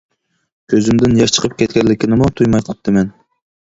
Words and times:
كۆزۈمدىن 0.73 1.15
ياش 1.21 1.35
چىقىپ 1.37 1.55
كەتكەنلىكىنىمۇ 1.63 2.35
تۇيماي 2.43 2.69
قاپتىمەن. 2.71 3.19